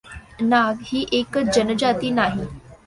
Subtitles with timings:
[0.43, 2.47] नाग ही एकच जनजाती नाही.